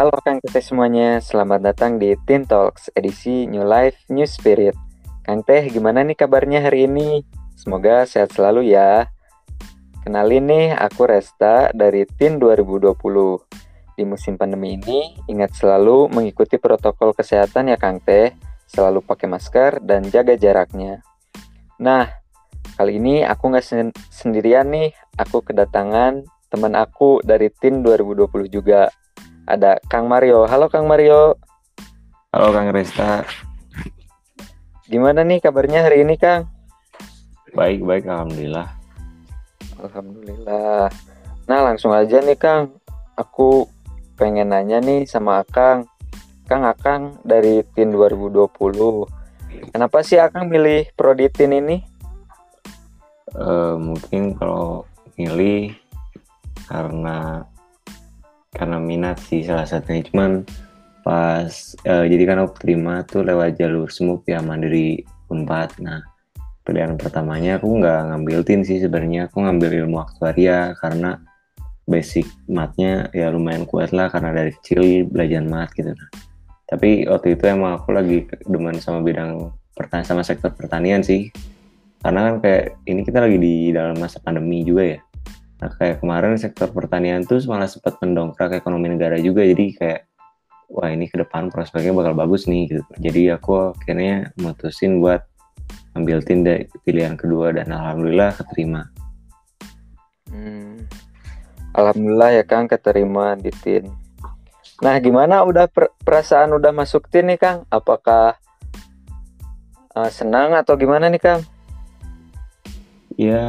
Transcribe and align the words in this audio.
Halo 0.00 0.16
Kang 0.24 0.40
Teh 0.40 0.64
semuanya, 0.64 1.20
selamat 1.20 1.60
datang 1.60 2.00
di 2.00 2.16
Teen 2.24 2.48
Talks 2.48 2.88
edisi 2.96 3.44
New 3.44 3.60
Life 3.60 4.00
New 4.08 4.24
Spirit. 4.24 4.72
Kang 5.28 5.44
Teh, 5.44 5.68
gimana 5.68 6.00
nih 6.00 6.16
kabarnya 6.16 6.64
hari 6.64 6.88
ini? 6.88 7.20
Semoga 7.52 8.08
sehat 8.08 8.32
selalu 8.32 8.72
ya. 8.72 9.12
Kenalin 10.00 10.48
nih, 10.48 10.72
aku 10.72 11.04
Resta 11.04 11.68
dari 11.76 12.08
Teen 12.16 12.40
2020. 12.40 12.96
Di 13.92 14.08
musim 14.08 14.40
pandemi 14.40 14.80
ini, 14.80 15.20
ingat 15.28 15.52
selalu 15.52 16.08
mengikuti 16.08 16.56
protokol 16.56 17.12
kesehatan 17.12 17.68
ya 17.68 17.76
Kang 17.76 18.00
Teh, 18.00 18.32
selalu 18.72 19.04
pakai 19.04 19.28
masker 19.28 19.84
dan 19.84 20.08
jaga 20.08 20.32
jaraknya. 20.32 21.04
Nah, 21.76 22.08
kali 22.80 22.96
ini 22.96 23.20
aku 23.20 23.52
nggak 23.52 23.64
sen 23.68 23.92
sendirian 24.08 24.64
nih, 24.72 24.96
aku 25.20 25.44
kedatangan 25.44 26.24
teman 26.48 26.72
aku 26.72 27.20
dari 27.20 27.52
Teen 27.52 27.84
2020 27.84 28.48
juga 28.48 28.88
ada 29.50 29.82
Kang 29.90 30.06
Mario. 30.06 30.46
Halo 30.46 30.70
Kang 30.70 30.86
Mario. 30.86 31.34
Halo 32.30 32.54
Kang 32.54 32.70
Resta. 32.70 33.26
Gimana 34.86 35.26
nih 35.26 35.42
kabarnya 35.42 35.82
hari 35.82 36.06
ini 36.06 36.14
Kang? 36.14 36.46
Baik, 37.50 37.82
baik 37.82 38.06
Alhamdulillah. 38.06 38.70
Alhamdulillah. 39.82 40.86
Nah 41.50 41.60
langsung 41.66 41.90
aja 41.90 42.22
nih 42.22 42.38
Kang. 42.38 42.78
Aku 43.18 43.66
pengen 44.14 44.54
nanya 44.54 44.78
nih 44.78 45.02
sama 45.10 45.42
Akang. 45.42 45.90
Kang 46.46 46.62
Akang 46.62 47.18
dari 47.26 47.66
TIN 47.74 47.90
2020. 47.90 48.54
Kenapa 49.74 50.06
sih 50.06 50.22
Akang 50.22 50.46
milih 50.46 50.86
Prodi 50.94 51.26
TIN 51.26 51.58
ini? 51.58 51.82
Uh, 53.34 53.74
mungkin 53.78 54.34
kalau 54.38 54.86
milih 55.18 55.74
karena 56.70 57.46
karena 58.54 58.76
minat 58.82 59.22
sih 59.22 59.46
salah 59.46 59.66
satunya. 59.66 60.02
Cuman 60.06 60.42
pas 61.00 61.50
uh, 61.86 62.04
jadi 62.04 62.22
kan 62.28 62.44
aku 62.44 62.60
terima 62.60 63.02
tuh 63.06 63.24
lewat 63.24 63.56
jalur 63.56 63.88
SMUP 63.88 64.28
ya 64.28 64.42
mandiri 64.42 65.02
Unpad. 65.30 65.80
Nah 65.82 66.02
pilihan 66.66 66.94
pertamanya 67.00 67.56
aku 67.56 67.80
nggak 67.80 68.00
ngambil 68.12 68.38
tin 68.44 68.62
sih 68.66 68.82
sebenarnya. 68.82 69.30
Aku 69.30 69.42
ngambil 69.42 69.86
ilmu 69.86 70.02
aktuaria 70.02 70.74
karena 70.78 71.18
basic 71.88 72.28
matnya 72.46 73.10
ya 73.10 73.32
lumayan 73.34 73.66
kuat 73.66 73.90
lah 73.90 74.06
karena 74.12 74.30
dari 74.30 74.54
kecil 74.54 75.08
belajar 75.10 75.42
mat 75.42 75.70
gitu. 75.74 75.90
Nah 75.90 76.10
tapi 76.70 77.02
waktu 77.02 77.34
itu 77.34 77.50
emang 77.50 77.82
aku 77.82 77.90
lagi 77.90 78.30
demen 78.46 78.78
sama 78.78 79.02
bidang 79.02 79.50
pertanian 79.74 80.06
sama 80.06 80.22
sektor 80.22 80.54
pertanian 80.54 81.02
sih. 81.02 81.30
Karena 82.00 82.32
kan 82.32 82.34
kayak 82.40 82.80
ini 82.88 83.04
kita 83.04 83.18
lagi 83.20 83.36
di 83.36 83.54
dalam 83.76 83.98
masa 84.00 84.22
pandemi 84.24 84.64
juga 84.64 84.96
ya 84.96 85.00
Nah 85.60 85.70
kayak 85.76 86.00
kemarin 86.00 86.40
sektor 86.40 86.72
pertanian 86.72 87.20
tuh 87.28 87.40
malah 87.44 87.68
sempat 87.68 88.00
mendongkrak 88.00 88.56
ekonomi 88.56 88.96
negara 88.96 89.20
juga 89.20 89.44
jadi 89.44 89.66
kayak 89.76 90.00
wah 90.72 90.88
ini 90.88 91.10
ke 91.10 91.20
depan 91.20 91.52
prospeknya 91.52 91.92
bakal 91.92 92.16
bagus 92.16 92.48
nih 92.48 92.70
gitu. 92.70 92.92
Jadi 92.96 93.28
aku 93.28 93.76
akhirnya 93.76 94.32
mutusin 94.40 95.04
buat 95.04 95.20
ambil 95.92 96.24
tindak 96.24 96.72
pilihan 96.86 97.18
kedua 97.18 97.52
dan 97.52 97.68
alhamdulillah 97.68 98.32
keterima. 98.40 98.88
Hmm. 100.30 100.86
Alhamdulillah 101.76 102.40
ya 102.40 102.44
Kang 102.46 102.70
keterima 102.70 103.36
di 103.36 103.50
TIN. 103.52 103.90
Nah 104.80 104.96
gimana 104.96 105.44
udah 105.44 105.68
per 105.68 105.92
perasaan 106.00 106.56
udah 106.56 106.72
masuk 106.72 107.10
TIN 107.12 107.28
nih 107.34 107.38
Kang? 107.38 107.58
Apakah 107.68 108.38
uh, 109.92 110.10
senang 110.10 110.56
atau 110.56 110.78
gimana 110.78 111.12
nih 111.12 111.20
Kang? 111.20 111.40
Ya 113.20 113.44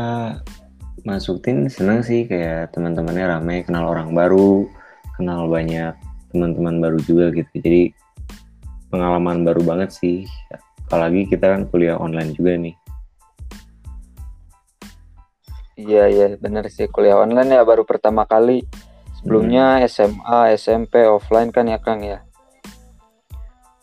masukin 1.02 1.68
senang 1.68 2.06
sih 2.06 2.30
kayak 2.30 2.74
teman-temannya 2.74 3.26
ramai 3.38 3.66
kenal 3.66 3.90
orang 3.90 4.14
baru 4.14 4.70
kenal 5.18 5.46
banyak 5.50 5.94
teman-teman 6.32 6.80
baru 6.80 7.00
juga 7.04 7.30
gitu. 7.36 7.54
Jadi 7.60 7.94
pengalaman 8.90 9.44
baru 9.44 9.62
banget 9.62 9.92
sih. 9.94 10.26
Apalagi 10.88 11.28
kita 11.28 11.56
kan 11.56 11.68
kuliah 11.72 11.96
online 12.00 12.36
juga 12.36 12.58
nih. 12.60 12.76
Iya 15.80 16.04
iya 16.12 16.26
benar 16.38 16.68
sih. 16.68 16.88
Kuliah 16.88 17.20
online 17.20 17.58
ya 17.58 17.64
baru 17.64 17.88
pertama 17.88 18.28
kali. 18.28 18.64
Sebelumnya 19.22 19.80
hmm. 19.80 19.86
SMA 19.88 20.40
SMP 20.58 21.06
offline 21.06 21.54
kan 21.54 21.70
ya 21.70 21.78
Kang 21.78 22.02
ya? 22.02 22.26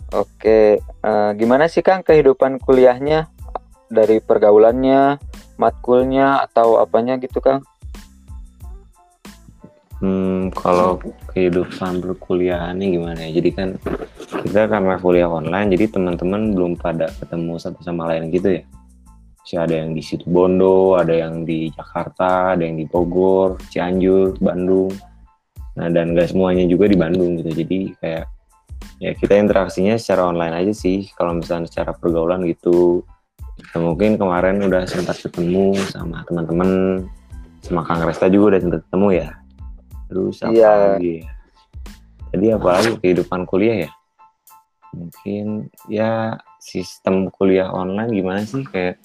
Oke, 0.09 0.81
uh, 1.04 1.31
gimana 1.37 1.69
sih 1.69 1.84
Kang 1.84 2.00
kehidupan 2.00 2.59
kuliahnya? 2.65 3.28
Dari 3.88 4.21
pergaulannya, 4.21 5.21
matkulnya 5.58 6.46
atau 6.46 6.80
apanya 6.80 7.19
gitu 7.19 7.42
Kang? 7.42 7.66
Hmm, 9.98 10.54
kalau 10.54 11.02
kehidupan 11.34 11.98
berkuliahannya 11.98 12.86
gimana 12.86 13.19
ya? 13.26 13.42
Jadi 13.42 13.50
kan 13.50 13.68
kita 14.47 14.70
karena 14.70 14.94
kuliah 15.02 15.26
online, 15.26 15.74
jadi 15.74 15.91
teman-teman 15.91 16.54
belum 16.54 16.72
pada 16.78 17.10
ketemu 17.18 17.58
satu 17.58 17.82
sama 17.82 18.06
lain 18.06 18.30
gitu 18.30 18.62
ya. 18.62 18.64
Si 19.42 19.58
ada 19.58 19.74
yang 19.74 19.98
di 19.98 20.02
situ 20.04 20.22
Bondo, 20.30 20.94
ada 20.94 21.10
yang 21.10 21.42
di 21.42 21.74
Jakarta, 21.74 22.54
ada 22.54 22.62
yang 22.62 22.78
di 22.78 22.86
Bogor, 22.86 23.58
Cianjur, 23.74 24.38
Bandung. 24.38 24.94
Nah 25.74 25.91
dan 25.91 26.14
gak 26.14 26.30
semuanya 26.30 26.62
juga 26.70 26.86
di 26.86 26.94
Bandung 26.94 27.42
gitu. 27.42 27.50
Jadi 27.66 27.91
kayak 27.98 28.24
ya 29.02 29.10
kita 29.18 29.34
interaksinya 29.34 29.98
secara 29.98 30.30
online 30.30 30.62
aja 30.62 30.74
sih. 30.76 31.10
Kalau 31.18 31.34
misalnya 31.34 31.66
secara 31.66 31.91
pergaulan 31.91 32.47
gitu 32.47 33.02
Nah, 33.74 33.80
mungkin 33.84 34.16
kemarin 34.16 34.64
udah 34.64 34.88
sempat 34.88 35.20
ketemu 35.20 35.76
sama 35.92 36.24
teman-teman 36.24 37.04
sama 37.60 37.84
Kang 37.84 38.00
Resta 38.00 38.32
juga 38.32 38.56
udah 38.56 38.60
sempat 38.64 38.80
ketemu 38.88 39.08
ya. 39.12 39.28
Terus 40.08 40.36
apa 40.40 40.52
yeah. 40.56 40.76
lagi 40.96 41.12
ya? 41.20 41.30
Jadi 42.28 42.46
apalagi 42.52 42.90
kehidupan 43.00 43.40
kuliah 43.44 43.88
ya? 43.88 43.90
Mungkin 44.96 45.68
ya 45.92 46.40
sistem 46.60 47.28
kuliah 47.28 47.68
online 47.68 48.12
gimana 48.12 48.40
sih? 48.44 48.64
Kayak 48.64 49.00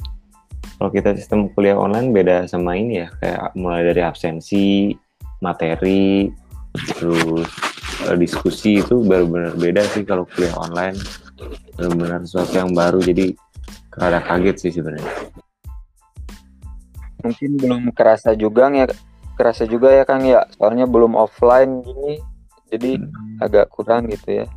kalau 0.80 0.92
kita 0.92 1.12
sistem 1.16 1.52
kuliah 1.52 1.76
online 1.76 2.16
beda 2.16 2.48
sama 2.48 2.80
ini 2.80 3.04
ya? 3.04 3.08
Kayak 3.20 3.52
mulai 3.60 3.84
dari 3.84 4.02
absensi 4.04 4.96
materi 5.44 6.32
terus 6.98 7.48
eh, 8.08 8.16
diskusi 8.16 8.80
itu 8.80 9.04
benar-benar 9.04 9.60
beda 9.60 9.84
sih 9.92 10.08
kalau 10.08 10.24
kuliah 10.32 10.56
online. 10.56 10.96
Benar-benar 11.76 12.24
sesuatu 12.24 12.56
yang 12.56 12.72
baru. 12.72 13.04
Jadi 13.04 13.36
rada 13.98 14.20
kaget 14.24 14.58
sih 14.60 14.72
sebenarnya. 14.74 15.14
Mungkin 17.24 17.52
belum 17.56 17.82
kerasa 17.96 18.36
juga 18.36 18.68
ya 18.74 18.86
kerasa 19.34 19.66
juga 19.66 19.94
ya 19.94 20.04
Kang 20.04 20.26
ya. 20.26 20.46
Soalnya 20.54 20.86
belum 20.86 21.18
offline 21.18 21.82
gini 21.82 22.20
jadi 22.74 22.98
hmm. 22.98 23.44
agak 23.44 23.70
kurang 23.70 24.10
gitu 24.10 24.44
ya. 24.44 24.48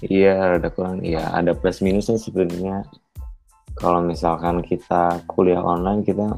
Iya 0.00 0.34
ada 0.56 0.68
kurang. 0.72 1.04
Iya 1.04 1.28
ada 1.30 1.52
plus 1.52 1.84
minusnya 1.84 2.16
sebenarnya. 2.16 2.84
Kalau 3.76 4.00
misalkan 4.04 4.60
kita 4.64 5.24
kuliah 5.28 5.60
online 5.60 6.04
kita 6.04 6.36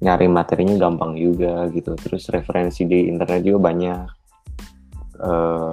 nyari 0.00 0.28
materinya 0.28 0.76
gampang 0.76 1.16
juga 1.16 1.68
gitu. 1.72 1.92
Terus 2.00 2.28
referensi 2.32 2.88
di 2.88 3.08
internet 3.12 3.44
juga 3.44 3.72
banyak. 3.72 4.00
Uh, 5.16 5.72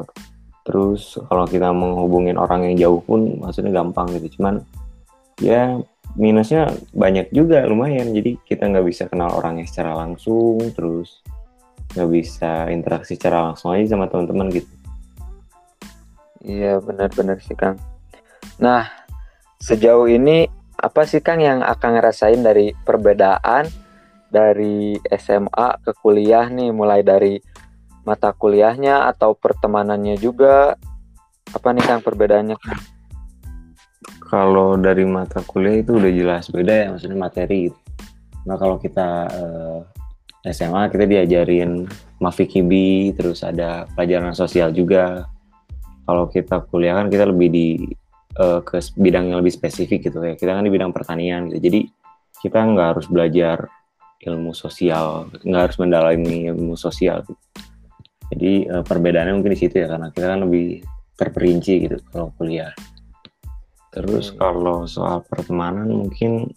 terus 0.64 1.20
kalau 1.28 1.44
kita 1.44 1.76
menghubungin 1.76 2.40
orang 2.40 2.72
yang 2.72 2.76
jauh 2.80 3.02
pun 3.04 3.40
maksudnya 3.40 3.72
gampang 3.76 4.08
gitu. 4.16 4.40
Cuman 4.40 4.64
ya 5.42 5.82
minusnya 6.14 6.70
banyak 6.94 7.34
juga 7.34 7.66
lumayan. 7.66 8.14
Jadi 8.14 8.38
kita 8.46 8.70
nggak 8.70 8.86
bisa 8.86 9.04
kenal 9.10 9.34
orangnya 9.34 9.66
secara 9.66 9.98
langsung 9.98 10.62
terus 10.74 11.22
nggak 11.94 12.10
bisa 12.10 12.70
interaksi 12.74 13.18
secara 13.18 13.54
langsung 13.54 13.74
aja 13.74 13.94
sama 13.94 14.10
teman-teman 14.10 14.50
gitu. 14.54 14.70
Iya 16.44 16.82
benar-benar 16.84 17.40
sih 17.42 17.56
kang. 17.58 17.80
Nah 18.60 18.90
sejauh 19.62 20.10
ini 20.10 20.50
apa 20.78 21.08
sih 21.08 21.24
kang 21.24 21.40
yang 21.40 21.64
akan 21.64 21.98
ngerasain 21.98 22.42
dari 22.44 22.76
perbedaan 22.84 23.70
dari 24.28 24.98
SMA 25.14 25.82
ke 25.86 25.92
kuliah 26.02 26.50
nih? 26.50 26.74
Mulai 26.74 27.02
dari 27.06 27.40
mata 28.04 28.36
kuliahnya 28.36 29.08
atau 29.10 29.38
pertemanannya 29.38 30.20
juga? 30.20 30.76
Apa 31.54 31.72
nih 31.72 31.86
kang 31.86 32.02
perbedaannya? 32.02 32.58
kang 32.58 32.82
kalau 34.34 34.82
dari 34.82 35.06
mata 35.06 35.46
kuliah 35.46 35.86
itu 35.86 35.94
udah 35.94 36.10
jelas 36.10 36.50
beda 36.50 36.74
ya 36.74 36.88
maksudnya 36.90 37.18
materi 37.22 37.70
gitu. 37.70 37.78
Nah 38.50 38.58
kalau 38.58 38.82
kita 38.82 39.30
uh, 39.30 39.80
eh, 40.42 40.50
SMA 40.50 40.90
kita 40.90 41.06
diajarin 41.06 41.86
mafikibi 42.18 43.14
terus 43.14 43.46
ada 43.46 43.86
pelajaran 43.94 44.34
sosial 44.34 44.74
juga. 44.74 45.30
Kalau 46.10 46.26
kita 46.34 46.66
kuliah 46.66 46.98
kan 46.98 47.14
kita 47.14 47.30
lebih 47.30 47.48
di 47.54 47.68
uh, 48.42 48.66
ke 48.66 48.82
bidang 48.98 49.30
yang 49.30 49.38
lebih 49.38 49.54
spesifik 49.54 50.10
gitu 50.10 50.18
ya. 50.18 50.34
Kita 50.34 50.58
kan 50.58 50.66
di 50.66 50.74
bidang 50.74 50.90
pertanian 50.90 51.54
gitu. 51.54 51.70
Jadi 51.70 51.80
kita 52.42 52.58
nggak 52.58 52.88
harus 52.98 53.06
belajar 53.14 53.70
ilmu 54.18 54.58
sosial, 54.58 55.30
nggak 55.46 55.62
harus 55.70 55.78
mendalami 55.78 56.50
ilmu 56.50 56.74
sosial. 56.74 57.22
Gitu. 57.22 57.38
Jadi 58.34 58.54
uh, 58.66 58.82
perbedaannya 58.82 59.38
mungkin 59.38 59.54
di 59.54 59.62
situ 59.62 59.78
ya 59.78 59.94
karena 59.94 60.10
kita 60.10 60.26
kan 60.26 60.42
lebih 60.42 60.82
terperinci 61.14 61.86
gitu 61.86 62.02
kalau 62.10 62.34
kuliah. 62.34 62.74
Terus 63.94 64.34
hmm. 64.34 64.38
kalau 64.42 64.90
soal 64.90 65.22
pertemanan 65.30 65.88
mungkin 65.88 66.50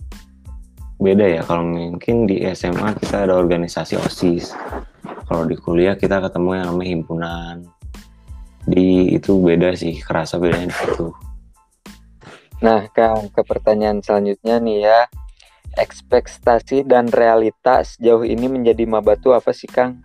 beda 0.96 1.40
ya. 1.40 1.42
Kalau 1.44 1.62
mungkin 1.68 2.24
di 2.24 2.40
SMA 2.56 2.96
kita 2.96 3.28
ada 3.28 3.36
organisasi 3.36 4.00
OSIS. 4.00 4.56
Kalau 5.28 5.44
di 5.44 5.56
kuliah 5.60 5.94
kita 5.94 6.24
ketemu 6.24 6.50
yang 6.56 6.66
namanya 6.72 6.90
himpunan. 6.90 7.56
di 8.66 9.14
itu 9.14 9.38
beda 9.38 9.78
sih 9.78 9.94
kerasa 10.02 10.42
bedanya 10.42 10.74
di 10.74 10.74
situ 10.74 11.14
Nah, 12.58 12.88
Kang, 12.90 13.28
ke 13.30 13.44
pertanyaan 13.44 14.00
selanjutnya 14.00 14.56
nih 14.58 14.78
ya. 14.88 15.00
Ekspektasi 15.76 16.88
dan 16.88 17.12
realita 17.12 17.84
sejauh 17.84 18.24
ini 18.24 18.48
menjadi 18.48 18.88
maba 18.88 19.12
tuh 19.20 19.36
apa 19.36 19.52
sih, 19.52 19.68
Kang? 19.68 20.00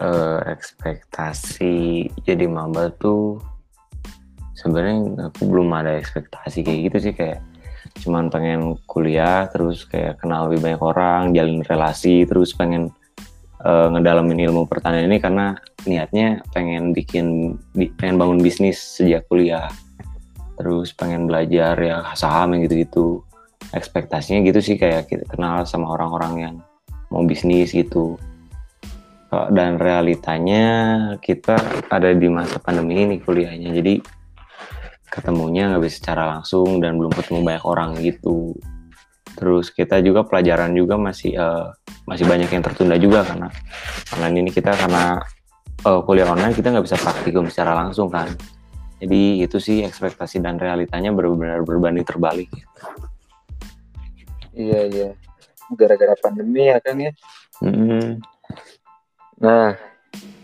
Eh, 0.00 0.40
ekspektasi 0.48 2.08
jadi 2.24 2.48
maba 2.48 2.88
tuh 2.88 3.36
sebenarnya 4.60 5.32
aku 5.32 5.48
belum 5.48 5.72
ada 5.72 5.96
ekspektasi 5.96 6.60
kayak 6.60 6.80
gitu 6.92 6.96
sih 7.08 7.14
kayak 7.16 7.40
cuman 8.04 8.30
pengen 8.30 8.78
kuliah 8.86 9.48
terus 9.50 9.88
kayak 9.88 10.20
kenal 10.20 10.46
lebih 10.46 10.62
banyak 10.62 10.82
orang 10.84 11.22
jalin 11.32 11.64
relasi 11.64 12.28
terus 12.28 12.52
pengen 12.54 12.92
eh, 13.64 13.88
ngedalamin 13.90 14.40
ilmu 14.46 14.68
pertanian 14.68 15.08
ini 15.08 15.18
karena 15.18 15.56
niatnya 15.88 16.44
pengen 16.52 16.92
bikin 16.92 17.56
bi- 17.72 17.92
pengen 17.96 18.20
bangun 18.20 18.40
bisnis 18.40 18.76
sejak 18.78 19.24
kuliah. 19.28 19.68
Terus 20.60 20.92
pengen 20.92 21.24
belajar 21.24 21.72
ya 21.80 22.04
saham 22.12 22.52
yang 22.52 22.68
gitu-gitu. 22.68 23.24
Ekspektasinya 23.72 24.44
gitu 24.44 24.60
sih 24.60 24.76
kayak 24.76 25.08
kita 25.08 25.24
kenal 25.24 25.64
sama 25.64 25.96
orang-orang 25.96 26.34
yang 26.36 26.54
mau 27.08 27.24
bisnis 27.24 27.72
gitu. 27.72 28.20
Dan 29.30 29.78
realitanya 29.78 30.66
kita 31.22 31.54
ada 31.86 32.10
di 32.10 32.26
masa 32.26 32.58
pandemi 32.58 33.06
ini 33.06 33.16
kuliahnya 33.22 33.70
jadi 33.78 34.02
ketemunya 35.10 35.74
nggak 35.74 35.82
bisa 35.84 35.96
secara 36.00 36.38
langsung 36.38 36.78
dan 36.78 36.96
belum 36.96 37.12
ketemu 37.12 37.40
banyak 37.42 37.64
orang 37.66 37.90
gitu 38.00 38.54
terus 39.34 39.70
kita 39.74 39.98
juga 40.02 40.22
pelajaran 40.22 40.70
juga 40.72 40.94
masih 40.96 41.34
eh, 41.34 41.66
masih 42.06 42.24
banyak 42.24 42.50
yang 42.50 42.62
tertunda 42.62 42.96
juga 42.96 43.26
karena 43.26 43.50
online 44.14 44.36
ini 44.46 44.50
kita 44.54 44.72
karena 44.72 45.18
eh, 45.82 46.00
kuliah 46.06 46.30
online 46.30 46.54
kita 46.54 46.70
nggak 46.70 46.86
bisa 46.86 46.98
praktikum 46.98 47.50
secara 47.50 47.74
langsung 47.74 48.06
kan 48.06 48.30
jadi 49.00 49.48
itu 49.48 49.56
sih 49.56 49.80
ekspektasi 49.80 50.44
dan 50.44 50.60
realitanya 50.60 51.08
benar-benar 51.08 51.64
berbanding 51.64 52.04
terbalik. 52.04 52.52
Iya, 54.52 54.80
iya. 54.92 55.08
Gara-gara 55.72 56.12
pandemi 56.20 56.68
ya, 56.68 56.76
Kang 56.84 57.00
ya. 57.00 57.12
Mm-mm. 57.64 58.20
Nah, 59.40 59.72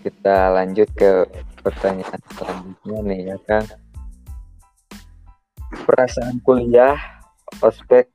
kita 0.01 0.57
lanjut 0.57 0.89
ke 0.97 1.29
pertanyaan 1.61 2.21
selanjutnya 2.33 2.99
nih 3.05 3.21
ya, 3.29 3.37
Kang. 3.45 3.67
Perasaan 5.73 6.39
kuliah, 6.47 6.95
ospek, 7.59 8.07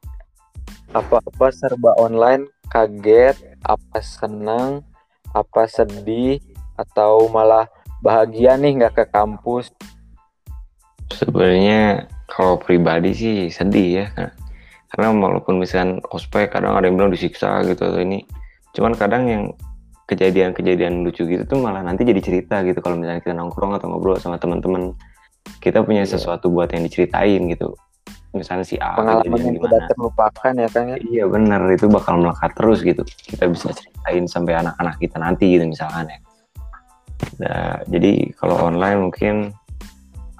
apa-apa 0.95 1.51
serba 1.51 1.92
online, 2.00 2.48
kaget, 2.71 3.36
apa 3.68 4.00
senang, 4.00 4.88
apa 5.36 5.68
sedih, 5.68 6.39
atau 6.80 7.27
malah 7.27 7.68
bahagia 8.00 8.56
nih 8.56 8.80
nggak 8.80 8.94
ke 8.95 9.06
kampus. 9.12 9.71
Sebenarnya 11.12 12.07
kalau 12.31 12.56
pribadi 12.56 13.12
sih 13.12 13.36
sedih 13.51 14.07
ya, 14.07 14.31
karena 14.95 15.12
walaupun 15.12 15.59
misalkan 15.59 16.00
ospek 16.12 16.56
kadang 16.56 16.80
ada 16.80 16.88
yang 16.88 16.95
bilang 16.95 17.12
disiksa 17.12 17.63
gitu 17.68 17.83
atau 17.83 18.00
ini, 18.00 18.24
cuman 18.71 18.95
kadang 18.95 19.24
yang 19.27 19.44
kejadian-kejadian 20.12 21.07
lucu 21.07 21.24
gitu 21.24 21.44
tuh 21.47 21.59
malah 21.63 21.80
nanti 21.80 22.04
jadi 22.04 22.19
cerita 22.19 22.59
gitu 22.68 22.83
kalau 22.83 23.00
misalnya 23.00 23.24
kita 23.24 23.31
nongkrong 23.31 23.80
atau 23.80 23.88
ngobrol 23.88 24.19
sama 24.19 24.36
teman-teman 24.36 24.92
kita 25.62 25.86
punya 25.86 26.04
Iya. 26.06 26.18
sesuatu 26.18 26.50
buat 26.50 26.74
yang 26.74 26.86
diceritain 26.86 27.46
gitu 27.50 27.78
misalnya 28.32 28.64
si 28.64 28.80
A 28.80 28.96
Pengalaman 28.96 29.40
yang 29.44 29.60
tidak 29.60 29.92
terlupakan 29.92 30.54
ya, 30.56 30.68
Kang 30.72 30.88
ya. 30.96 30.98
Iya 31.04 31.24
benar 31.28 31.68
itu 31.68 31.92
bakal 31.92 32.24
melekat 32.24 32.52
terus 32.56 32.80
gitu. 32.80 33.04
Kita 33.04 33.44
bisa 33.52 33.76
ceritain 33.76 34.24
sampai 34.24 34.56
anak-anak 34.56 34.96
kita 35.04 35.20
nanti 35.20 35.52
gitu 35.52 35.68
misalkan 35.68 36.08
ya. 36.08 36.20
Nah, 37.44 37.76
jadi 37.92 38.32
kalau 38.40 38.72
online 38.72 39.00
mungkin 39.04 39.36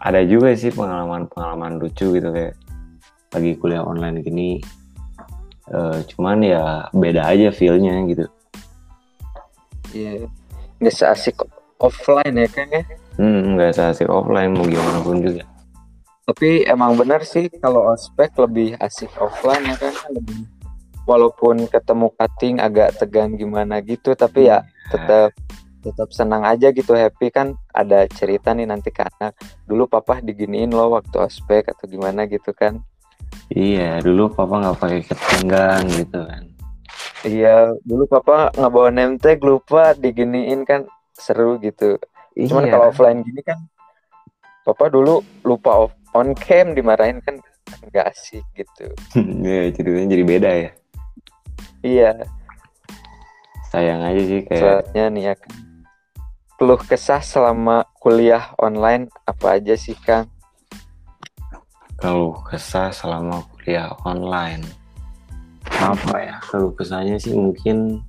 ada 0.02 0.24
juga 0.24 0.56
sih 0.56 0.72
pengalaman-pengalaman 0.72 1.78
lucu 1.78 2.16
gitu 2.16 2.30
kayak 2.32 2.56
lagi 3.36 3.52
kuliah 3.60 3.84
online 3.84 4.24
gini. 4.24 4.64
Eh, 5.72 5.98
cuman 6.16 6.42
ya 6.44 6.88
beda 6.96 7.28
aja 7.28 7.52
feel-nya 7.52 7.96
gitu. 8.08 8.26
Iya. 9.92 10.32
Nggak 10.80 10.96
seasik 10.96 11.44
offline 11.76 12.40
ya, 12.40 12.48
Kang 12.48 12.72
ya. 12.72 12.84
Hmm, 13.20 13.56
nggak 13.56 13.76
asik 13.76 14.08
offline 14.08 14.56
mau 14.56 14.64
gimana 14.64 15.00
pun 15.04 15.20
juga. 15.20 15.44
Tapi 16.22 16.64
emang 16.64 16.96
benar 16.96 17.26
sih 17.28 17.52
kalau 17.60 17.92
ospek 17.92 18.32
lebih 18.40 18.78
asik 18.80 19.12
offline 19.20 19.68
ya 19.68 19.76
kan? 19.76 19.94
Lebih 20.14 20.48
walaupun 21.10 21.66
ketemu 21.68 22.08
cutting 22.14 22.56
agak 22.62 22.96
tegang 23.02 23.34
gimana 23.36 23.82
gitu 23.82 24.14
tapi 24.14 24.48
ya 24.48 24.62
tetap 24.94 25.34
tetap 25.82 26.10
senang 26.14 26.46
aja 26.46 26.70
gitu 26.70 26.94
happy 26.94 27.34
kan? 27.34 27.58
Ada 27.74 28.06
cerita 28.06 28.54
nih 28.54 28.70
nanti 28.70 28.94
ke 28.94 29.02
anak. 29.02 29.34
Dulu 29.66 29.90
papa 29.90 30.22
diginiin 30.22 30.70
loh 30.70 30.94
waktu 30.94 31.18
ospek 31.18 31.74
atau 31.74 31.90
gimana 31.90 32.30
gitu 32.30 32.54
kan? 32.54 32.80
Iya, 33.52 34.00
dulu 34.00 34.30
papa 34.32 34.62
nggak 34.62 34.78
pakai 34.78 35.02
ketenggang 35.04 35.84
gitu 35.90 36.22
kan. 36.22 36.44
iya 37.22 37.70
dulu 37.86 38.10
papa 38.10 38.50
ngebawa 38.58 38.90
name 38.90 39.18
tag 39.18 39.42
lupa 39.42 39.98
diginiin 39.98 40.64
kan? 40.70 40.86
Seru 41.18 41.58
gitu 41.62 41.98
cuman 42.34 42.64
Iya. 42.64 42.72
kalau 42.72 42.86
offline 42.88 43.20
gini 43.22 43.42
kan 43.42 43.60
papa 44.62 44.88
dulu 44.88 45.20
lupa 45.42 45.88
off 45.88 45.94
on 46.12 46.32
cam 46.34 46.72
dimarahin 46.72 47.20
kan 47.20 47.40
nggak 47.88 48.08
asik 48.08 48.44
gitu 48.54 48.88
Iya, 49.48 49.72
ceritanya 49.72 50.08
jadi 50.10 50.24
beda 50.24 50.50
ya. 50.52 50.72
iya 51.82 52.12
Sayang 53.68 54.04
aja 54.04 54.22
sih 54.22 54.44
kayak 54.44 54.60
Selanjutnya 54.92 55.06
nih 55.08 55.24
ya. 55.24 55.34
Keluh 56.56 56.78
kesah 56.78 57.24
selama 57.24 57.88
kuliah 57.98 58.52
online 58.56 59.08
apa 59.24 59.56
aja 59.56 59.74
sih 59.74 59.96
Kang? 59.98 60.28
kalau 61.96 62.34
kesah 62.44 62.90
selama 62.90 63.46
kuliah 63.54 63.94
online 64.02 64.66
apa 65.70 66.18
ya 66.18 66.36
kalau 66.42 66.74
kesahnya 66.74 67.16
sih 67.16 67.30
mungkin 67.32 68.02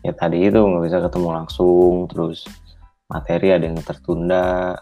ya 0.00 0.12
tadi 0.12 0.46
itu 0.46 0.56
nggak 0.56 0.84
bisa 0.84 1.00
ketemu 1.00 1.28
langsung 1.32 2.04
terus 2.06 2.44
materi 3.12 3.52
ada 3.52 3.68
yang 3.68 3.76
tertunda. 3.84 4.80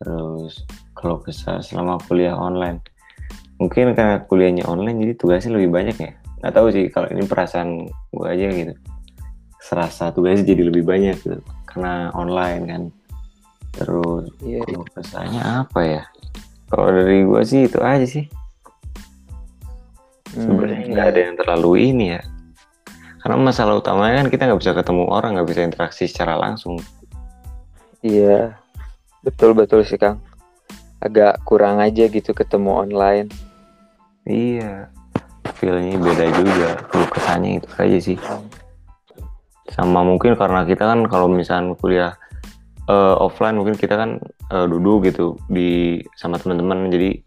Terus 0.00 0.64
kalau 0.96 1.20
kesah 1.20 1.60
selama 1.60 2.00
kuliah 2.08 2.32
online. 2.32 2.80
Mungkin 3.60 3.92
karena 3.92 4.24
kuliahnya 4.24 4.64
online 4.66 5.04
jadi 5.04 5.14
tugasnya 5.20 5.60
lebih 5.60 5.70
banyak 5.70 5.96
ya. 6.00 6.12
Nggak 6.40 6.52
tahu 6.56 6.66
sih 6.72 6.84
kalau 6.88 7.08
ini 7.12 7.22
perasaan 7.28 7.86
gue 8.10 8.26
aja 8.26 8.48
gitu. 8.50 8.74
Serasa 9.60 10.10
tugasnya 10.10 10.48
jadi 10.48 10.72
lebih 10.72 10.88
banyak 10.88 11.20
gitu 11.20 11.38
karena 11.68 12.08
online 12.16 12.64
kan. 12.64 12.82
Terus 13.74 14.30
Iya, 14.40 14.64
kalau 14.64 14.86
kesahnya 14.96 15.42
apa 15.66 15.80
ya? 15.84 16.02
Kalau 16.72 16.88
dari 16.90 17.22
gue 17.22 17.42
sih 17.44 17.68
itu 17.68 17.78
aja 17.84 18.06
sih. 18.08 18.24
Sebenarnya 20.34 20.82
Hmm, 20.82 20.90
nggak 20.90 21.06
ada 21.14 21.20
yang 21.20 21.34
terlalu 21.38 21.70
ini 21.94 22.06
ya. 22.18 22.22
Karena 23.22 23.40
masalah 23.40 23.78
utamanya 23.78 24.20
kan 24.20 24.28
kita 24.28 24.42
nggak 24.50 24.60
bisa 24.60 24.72
ketemu 24.76 25.04
orang 25.08 25.38
nggak 25.38 25.48
bisa 25.48 25.60
interaksi 25.64 26.04
secara 26.10 26.36
langsung 26.36 26.76
Iya, 28.04 28.60
betul 29.24 29.56
betul 29.56 29.80
sih 29.80 29.96
Kang. 29.96 30.20
Agak 31.00 31.40
kurang 31.48 31.80
aja 31.80 32.04
gitu 32.04 32.36
ketemu 32.36 32.84
online. 32.84 33.28
iya 34.24 34.88
feelnya 35.60 36.00
beda 36.00 36.26
juga 36.32 36.70
kalau 36.88 37.06
kesannya 37.12 37.60
itu 37.60 37.68
aja 37.76 37.98
sih 38.00 38.18
sama 39.68 40.00
mungkin 40.00 40.32
karena 40.32 40.64
kita 40.64 40.84
kan 40.84 41.04
kalau 41.08 41.28
misalnya 41.28 41.76
kuliah 41.76 42.16
eh, 42.88 43.14
offline 43.20 43.60
mungkin 43.60 43.76
kita 43.76 44.00
kan 44.00 44.16
eh, 44.48 44.66
duduk 44.68 45.08
gitu 45.08 45.36
di 45.48 46.00
sama 46.16 46.40
teman-teman 46.40 46.88
jadi 46.88 47.20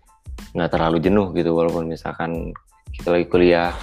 nggak 0.58 0.72
terlalu 0.74 0.98
jenuh 0.98 1.30
gitu 1.38 1.54
walaupun 1.54 1.86
misalkan 1.86 2.54
kita 2.94 3.14
lagi 3.14 3.30
kuliah 3.30 3.74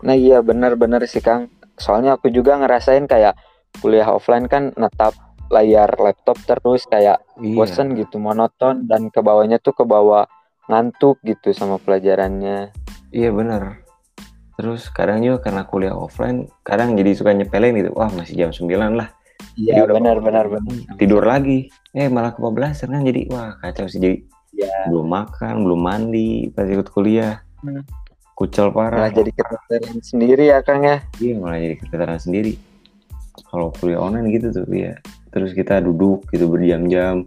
Nah 0.00 0.16
iya 0.16 0.40
benar-benar 0.40 1.04
sih 1.04 1.20
Kang. 1.20 1.52
Soalnya 1.76 2.16
aku 2.16 2.32
juga 2.32 2.56
ngerasain 2.56 3.04
kayak 3.04 3.36
kuliah 3.78 4.10
offline 4.10 4.50
kan 4.50 4.74
netap 4.74 5.14
layar 5.50 5.90
laptop 5.98 6.38
terus 6.46 6.86
kayak 6.86 7.22
iya 7.42 7.54
bosen 7.58 7.94
gitu 7.98 8.22
monoton 8.22 8.86
dan 8.86 9.10
ke 9.10 9.18
bawahnya 9.22 9.58
tuh 9.58 9.74
ke 9.74 9.82
bawah 9.82 10.26
ngantuk 10.70 11.18
gitu 11.26 11.50
sama 11.50 11.78
pelajarannya. 11.82 12.70
Iya 13.10 13.34
bener. 13.34 13.82
Terus 14.54 14.86
kadang 14.94 15.24
juga 15.24 15.50
karena 15.50 15.66
kuliah 15.66 15.96
offline, 15.96 16.46
kadang 16.62 16.94
jadi 16.94 17.10
suka 17.16 17.34
nyepelin 17.34 17.74
gitu. 17.80 17.90
Wah 17.96 18.12
masih 18.14 18.38
jam 18.38 18.50
9 18.54 18.70
lah. 18.94 19.10
Iya 19.58 19.88
benar 19.88 20.22
benar 20.22 20.46
benar. 20.46 20.94
Tidur 21.00 21.26
lagi. 21.26 21.66
Eh 21.90 22.06
malah 22.06 22.36
kebablasan 22.36 22.94
kan 22.94 23.02
jadi 23.02 23.26
wah 23.32 23.58
kacau 23.58 23.90
sih. 23.90 23.98
Jadi 23.98 24.18
Iya. 24.50 24.90
belum 24.90 25.06
makan, 25.06 25.62
belum 25.62 25.80
mandi 25.80 26.50
pas 26.50 26.66
ikut 26.66 26.90
kuliah. 26.90 27.40
Hmm. 27.62 27.86
Kucel 28.34 28.72
parah. 28.72 29.04
Malah 29.04 29.14
jadi 29.14 29.30
keteteran 29.32 29.98
sendiri 30.00 30.44
ya 30.48 30.58
Kang 30.64 30.84
ya. 30.84 31.04
Iya 31.20 31.34
malah 31.40 31.58
jadi 31.60 31.76
keteteran 31.80 32.20
sendiri. 32.20 32.52
Kalau 33.48 33.72
kuliah 33.80 34.02
online 34.02 34.28
gitu 34.34 34.52
tuh 34.52 34.66
ya. 34.68 34.98
Terus 35.30 35.54
kita 35.56 35.80
duduk 35.80 36.26
gitu 36.34 36.50
berjam-jam. 36.50 37.24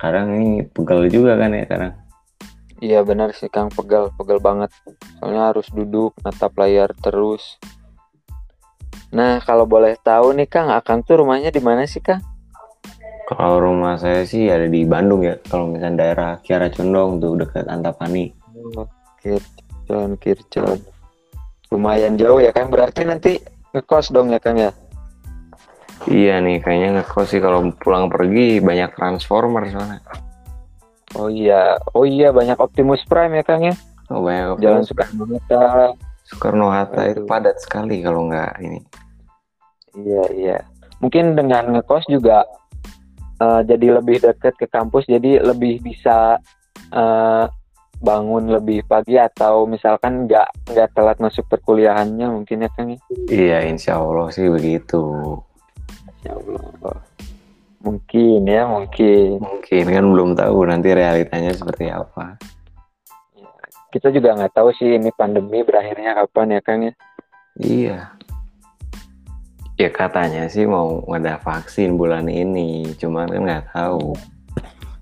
Kadang 0.00 0.34
ini 0.34 0.66
pegal 0.66 1.06
juga 1.12 1.38
kan 1.38 1.54
ya 1.54 1.64
kadang. 1.68 1.94
Iya 2.82 3.00
benar 3.06 3.30
sih 3.32 3.48
Kang 3.48 3.70
pegal 3.70 4.10
pegal 4.18 4.42
banget. 4.42 4.74
Soalnya 5.22 5.54
harus 5.54 5.70
duduk 5.70 6.16
natap 6.26 6.52
layar 6.58 6.90
terus. 6.98 7.56
Nah, 9.14 9.38
kalau 9.46 9.62
boleh 9.62 9.94
tahu 10.02 10.34
nih 10.34 10.50
Kang, 10.50 10.74
Akang 10.74 11.06
tuh 11.06 11.22
rumahnya 11.22 11.54
di 11.54 11.62
mana 11.62 11.86
sih 11.86 12.02
Kang? 12.02 12.18
Kalau 13.30 13.62
rumah 13.62 13.94
saya 13.96 14.26
sih 14.26 14.50
ada 14.50 14.66
di 14.66 14.82
Bandung 14.82 15.22
ya. 15.22 15.38
Kalau 15.46 15.70
misalnya 15.70 16.02
daerah 16.02 16.30
Kiara 16.42 16.66
Condong 16.68 17.22
tuh 17.22 17.38
dekat 17.38 17.64
Antapani. 17.70 18.34
Oh, 18.74 18.90
Kircon, 19.22 20.18
Kircon. 20.18 20.82
Lumayan 21.70 22.18
jauh 22.18 22.42
ya 22.42 22.50
Kang, 22.50 22.74
berarti 22.74 23.06
nanti 23.06 23.38
ngekos 23.72 24.10
dong 24.10 24.34
ya 24.34 24.42
Kang 24.42 24.58
ya? 24.58 24.74
Iya 26.04 26.44
nih, 26.44 26.60
kayaknya 26.60 27.00
ngekos 27.00 27.32
sih 27.32 27.40
kalau 27.40 27.64
pulang 27.80 28.12
pergi 28.12 28.60
banyak 28.60 28.92
transformer 28.92 29.64
soalnya. 29.72 30.04
Oh 31.16 31.30
iya, 31.30 31.78
oh 31.96 32.04
iya 32.04 32.34
banyak 32.34 32.58
Optimus 32.60 33.06
Prime 33.08 33.40
ya 33.40 33.44
Kang 33.46 33.62
ya? 33.64 33.74
Oh, 34.12 34.20
banyak 34.20 34.60
Jalan 34.60 34.82
Soekarno 34.84 35.24
Hatta. 35.30 35.64
Soekarno 36.26 36.66
Hatta 36.68 37.02
itu 37.08 37.22
padat 37.24 37.56
sekali 37.62 38.04
kalau 38.04 38.28
nggak 38.28 38.52
ini. 38.60 38.80
Iya 39.96 40.24
iya. 40.34 40.58
Mungkin 41.00 41.38
dengan 41.38 41.72
ngekos 41.72 42.04
juga 42.10 42.44
eh, 43.40 43.60
jadi 43.64 44.02
lebih 44.02 44.26
dekat 44.26 44.60
ke 44.60 44.66
kampus, 44.68 45.08
jadi 45.08 45.40
lebih 45.40 45.80
bisa 45.80 46.36
eh, 46.92 47.44
bangun 48.04 48.52
lebih 48.52 48.84
pagi 48.84 49.16
atau 49.16 49.64
misalkan 49.64 50.28
nggak 50.28 50.68
nggak 50.68 50.88
telat 50.92 51.16
masuk 51.16 51.48
perkuliahannya 51.48 52.28
mungkin 52.28 52.66
ya 52.66 52.70
Kang 52.76 52.92
ya? 52.92 52.98
Iya, 53.30 53.58
insya 53.70 53.96
Allah 53.96 54.28
sih 54.34 54.50
begitu. 54.52 55.00
Ya 56.24 56.32
Allah. 56.32 56.98
Mungkin 57.84 58.48
ya 58.48 58.64
mungkin. 58.64 59.44
Mungkin 59.44 59.84
kan 59.92 60.04
belum 60.08 60.30
tahu 60.40 60.64
nanti 60.64 60.88
realitanya 60.96 61.52
seperti 61.52 61.92
apa. 61.92 62.40
Ya, 63.36 63.52
Kita 63.92 64.08
juga 64.08 64.32
nggak 64.32 64.56
tahu 64.56 64.72
sih 64.72 64.96
ini 64.96 65.12
pandemi 65.12 65.60
berakhirnya 65.60 66.16
kapan 66.16 66.56
ya 66.56 66.60
Kang 66.64 66.80
ya? 66.88 66.92
Iya. 67.60 67.98
Ya 69.76 69.90
katanya 69.92 70.48
sih 70.48 70.64
mau 70.64 71.04
ada 71.12 71.36
vaksin 71.36 72.00
bulan 72.00 72.30
ini, 72.30 72.88
cuman 72.96 73.28
kan 73.28 73.42
nggak 73.44 73.66
tahu. 73.74 74.16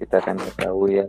Kita 0.02 0.19
kan 0.19 0.35
nggak 0.35 0.57
tahu 0.59 0.91
ya. 0.91 1.07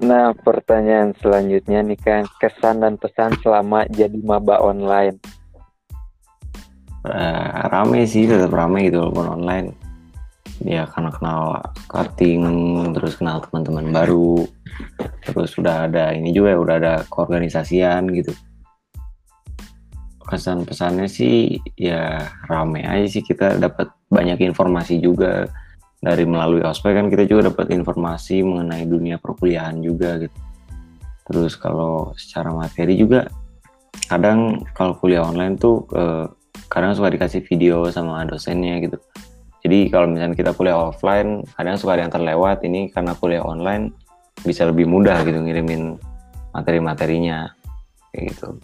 Nah 0.00 0.36
pertanyaan 0.36 1.16
selanjutnya 1.24 1.80
nih 1.80 1.96
Kang, 1.96 2.24
kesan 2.36 2.84
dan 2.84 3.00
pesan 3.00 3.32
selama 3.40 3.88
jadi 3.88 4.18
maba 4.20 4.60
online. 4.60 5.16
Eh, 7.00 7.50
rame 7.72 8.04
sih, 8.04 8.28
tetap 8.28 8.52
rame 8.52 8.92
gitu 8.92 9.00
walaupun 9.00 9.40
online. 9.40 9.72
Ya 10.60 10.84
karena 10.84 11.08
kenal 11.08 11.40
cutting, 11.88 12.44
terus 12.92 13.16
kenal 13.16 13.40
teman-teman 13.40 13.88
baru, 13.88 14.44
terus 15.24 15.56
udah 15.56 15.88
ada 15.88 16.12
ini 16.12 16.36
juga 16.36 16.52
ya, 16.52 16.58
udah 16.60 16.76
ada 16.76 16.94
keorganisasian 17.08 18.04
gitu. 18.12 18.36
Kesan 20.28 20.68
pesannya 20.68 21.08
sih 21.08 21.56
ya 21.80 22.28
rame 22.44 22.84
aja 22.84 23.08
sih 23.08 23.24
kita 23.24 23.56
dapat 23.56 23.88
banyak 24.12 24.52
informasi 24.52 25.00
juga 25.00 25.48
dari 26.04 26.28
melalui 26.28 26.60
ospek 26.60 26.92
kan 26.96 27.08
kita 27.08 27.24
juga 27.24 27.48
dapat 27.48 27.72
informasi 27.72 28.44
mengenai 28.44 28.84
dunia 28.84 29.16
perkuliahan 29.16 29.80
juga 29.80 30.20
gitu. 30.20 30.38
Terus 31.24 31.56
kalau 31.56 32.12
secara 32.20 32.52
materi 32.52 33.00
juga 33.00 33.24
kadang 34.12 34.60
kalau 34.76 34.92
kuliah 35.00 35.24
online 35.24 35.56
tuh 35.56 35.88
eh, 35.96 36.28
kadang 36.68 36.92
suka 36.92 37.14
dikasih 37.14 37.40
video 37.46 37.86
sama 37.88 38.26
dosennya 38.26 38.82
gitu. 38.82 38.98
Jadi 39.60 39.92
kalau 39.92 40.08
misalnya 40.08 40.36
kita 40.36 40.52
kuliah 40.56 40.76
offline, 40.76 41.44
kadang 41.56 41.76
suka 41.76 41.96
ada 41.96 42.08
yang 42.08 42.12
terlewat. 42.12 42.64
Ini 42.64 42.92
karena 42.92 43.12
kuliah 43.16 43.44
online 43.44 43.92
bisa 44.40 44.64
lebih 44.64 44.88
mudah 44.88 45.20
gitu 45.24 45.36
ngirimin 45.36 46.00
materi-materinya 46.56 47.52
kayak 48.12 48.34
gitu. 48.34 48.56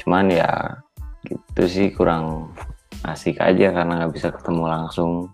Cuman 0.00 0.32
ya 0.32 0.80
gitu 1.22 1.62
sih 1.68 1.92
kurang 1.92 2.50
asik 3.04 3.38
aja 3.38 3.70
karena 3.70 4.02
nggak 4.02 4.12
bisa 4.14 4.28
ketemu 4.32 4.64
langsung. 4.66 5.30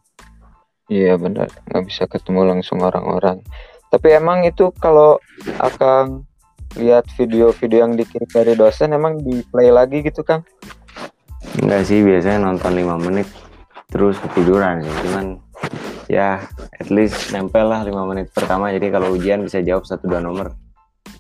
Iya 0.89 1.21
benar, 1.21 1.53
nggak 1.69 1.85
bisa 1.85 2.09
ketemu 2.09 2.41
langsung 2.49 2.81
orang-orang. 2.81 3.45
Tapi 3.89 4.09
emang 4.17 4.45
itu 4.45 4.73
kalau 4.81 5.21
akan 5.61 6.25
lihat 6.77 7.09
video-video 7.17 7.89
yang 7.89 7.97
dikirim 7.97 8.29
dari 8.29 8.53
dosen 8.53 8.93
emang 8.93 9.21
di 9.21 9.41
play 9.49 9.73
lagi 9.73 10.05
gitu 10.05 10.21
kan? 10.21 10.45
Enggak 11.59 11.83
sih 11.87 12.01
biasanya 12.07 12.39
nonton 12.47 12.73
5 12.75 13.07
menit 13.07 13.29
terus 13.91 14.17
ketiduran 14.23 14.85
sih. 14.85 14.95
Cuman 15.09 15.27
ya 16.09 16.41
at 16.79 16.89
least 16.89 17.35
nempel 17.35 17.69
lah 17.69 17.83
5 17.85 17.93
menit 18.11 18.31
pertama 18.33 18.73
jadi 18.73 18.89
kalau 18.95 19.13
ujian 19.13 19.45
bisa 19.45 19.61
jawab 19.61 19.85
satu 19.85 20.07
dua 20.07 20.23
nomor. 20.23 20.55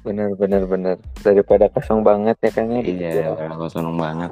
Bener 0.07 0.33
bener 0.39 0.65
bener 0.65 0.97
daripada 1.21 1.67
kosong 1.69 2.07
banget 2.07 2.39
ya 2.39 2.51
kan 2.55 2.71
ya. 2.71 2.81
Iya, 2.81 3.35
seneng 3.69 3.99
banget. 3.99 4.31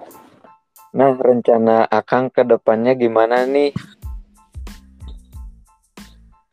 Nah 0.96 1.12
rencana 1.12 1.84
Akang 1.90 2.32
ke 2.32 2.46
depannya 2.46 2.96
gimana 2.96 3.44
nih? 3.44 3.74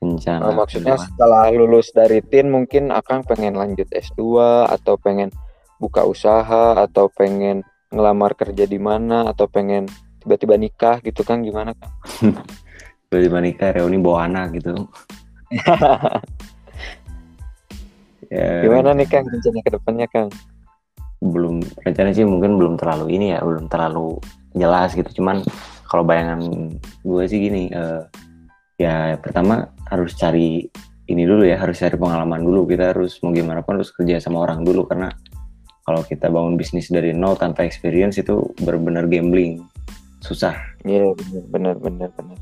Rencana 0.03 0.51
Oh, 0.51 0.55
maksudnya 0.57 1.00
kedua. 1.00 1.05
setelah 1.07 1.45
lulus 1.55 1.95
dari 1.95 2.19
TIN 2.19 2.51
mungkin 2.51 2.91
Akang 2.91 3.24
pengen 3.24 3.55
lanjut 3.55 3.88
S2 3.88 4.19
atau 4.67 5.00
pengen 5.00 5.31
buka 5.79 6.03
usaha 6.03 6.75
atau 6.75 7.07
pengen 7.07 7.63
ngelamar 7.93 8.33
kerja 8.33 8.65
di 8.65 8.81
mana 8.81 9.29
atau 9.29 9.45
pengen 9.45 9.85
tiba-tiba 10.25 10.57
nikah 10.57 10.97
gitu 11.05 11.21
kan 11.21 11.45
gimana 11.45 11.77
kan? 11.77 11.89
tiba-tiba 13.13 13.38
nikah 13.39 13.69
reuni 13.77 14.01
bawa 14.01 14.25
anak 14.25 14.57
gitu. 14.57 14.73
ya, 18.33 18.65
Gimana 18.65 18.97
nih 18.97 19.05
Kang 19.05 19.29
rencana 19.29 19.62
ke 19.62 19.69
depannya 19.69 20.07
Kang? 20.09 20.33
belum 21.23 21.63
rencana 21.88 22.12
sih 22.12 22.27
mungkin 22.27 22.59
belum 22.59 22.75
terlalu 22.75 23.15
ini 23.15 23.31
ya 23.31 23.39
belum 23.39 23.71
terlalu 23.71 24.19
jelas 24.53 24.91
gitu 24.91 25.23
cuman 25.23 25.39
kalau 25.88 26.03
bayangan 26.03 26.43
gue 27.01 27.23
sih 27.31 27.39
gini 27.39 27.71
eh, 27.71 28.03
ya 28.75 29.15
pertama 29.15 29.71
harus 29.88 30.12
cari 30.19 30.67
ini 31.07 31.23
dulu 31.23 31.47
ya 31.47 31.55
harus 31.55 31.79
cari 31.79 31.95
pengalaman 31.95 32.43
dulu 32.43 32.67
kita 32.67 32.91
harus 32.91 33.15
mau 33.23 33.31
gimana 33.31 33.63
pun 33.63 33.79
harus 33.79 33.95
kerja 33.95 34.19
sama 34.19 34.43
orang 34.43 34.67
dulu 34.67 34.83
karena 34.83 35.12
kalau 35.83 36.01
kita 36.03 36.31
bangun 36.31 36.55
bisnis 36.55 36.87
dari 36.87 37.11
nol 37.11 37.35
tanpa 37.35 37.67
experience 37.67 38.15
itu 38.19 38.55
benar-benar 38.63 39.07
gambling 39.11 39.63
susah 40.23 40.55
Iya 40.83 41.15
bener 41.47 41.79
bener 41.79 42.09
bener. 42.11 42.39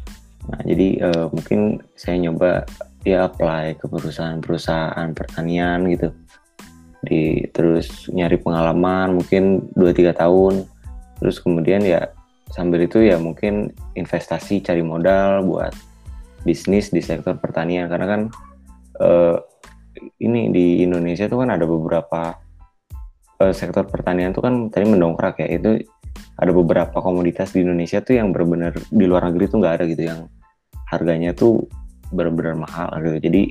Nah, 0.50 0.62
jadi 0.65 0.88
eh, 0.98 1.25
mungkin 1.29 1.77
saya 1.93 2.17
nyoba 2.17 2.65
ya 3.05 3.29
apply 3.29 3.77
ke 3.77 3.86
perusahaan-perusahaan 3.86 5.13
pertanian 5.13 5.86
gitu. 5.93 6.10
Di 7.05 7.45
terus 7.53 8.10
nyari 8.10 8.41
pengalaman 8.41 9.21
mungkin 9.21 9.69
2-3 9.77 10.17
tahun. 10.17 10.65
Terus 11.21 11.38
kemudian 11.38 11.86
ya 11.86 12.10
sambil 12.50 12.89
itu 12.89 13.05
ya 13.05 13.21
mungkin 13.21 13.69
investasi 13.93 14.65
cari 14.65 14.81
modal 14.81 15.45
buat 15.45 15.71
bisnis 16.41 16.89
di 16.89 17.05
sektor 17.05 17.38
pertanian 17.38 17.86
karena 17.86 18.07
kan 18.10 18.21
eh, 18.98 19.38
ini 20.17 20.50
di 20.50 20.81
Indonesia 20.81 21.29
tuh 21.29 21.45
kan 21.45 21.53
ada 21.53 21.69
beberapa 21.69 22.33
eh, 23.41 23.53
sektor 23.57 23.89
pertanian 23.89 24.31
tuh 24.31 24.45
kan 24.45 24.69
tadi 24.69 24.86
mendongkrak 24.86 25.41
ya 25.41 25.48
itu 25.57 25.81
ada 26.38 26.51
beberapa 26.53 26.98
komoditas 27.01 27.53
di 27.53 27.65
Indonesia 27.65 28.01
tuh 28.01 28.17
yang 28.17 28.33
benar-benar 28.33 28.74
di 28.89 29.05
luar 29.05 29.29
negeri 29.29 29.45
tuh 29.50 29.57
nggak 29.62 29.75
ada 29.81 29.86
gitu 29.89 30.03
yang 30.10 30.19
harganya 30.89 31.31
tuh 31.33 31.65
benar-benar 32.12 32.57
mahal 32.60 32.89
gitu. 33.01 33.17
Jadi 33.29 33.41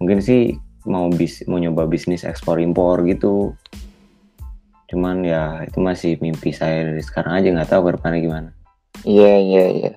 mungkin 0.00 0.18
sih 0.24 0.56
mau 0.84 1.08
bis 1.08 1.44
mau 1.48 1.56
nyoba 1.60 1.88
bisnis 1.88 2.24
ekspor 2.24 2.60
impor 2.60 3.04
gitu. 3.04 3.52
Cuman 4.88 5.24
ya 5.24 5.64
itu 5.64 5.78
masih 5.80 6.20
mimpi 6.20 6.52
saya 6.52 6.92
dari 6.92 7.02
sekarang 7.02 7.40
aja 7.40 7.48
nggak 7.50 7.70
tahu 7.70 7.82
ke 7.88 7.90
depannya 7.98 8.20
gimana. 8.20 8.50
Iya 9.04 9.34
iya 9.40 9.64
iya. 9.70 9.92